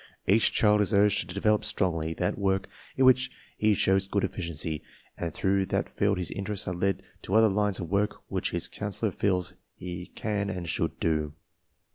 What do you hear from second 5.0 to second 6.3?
and through that field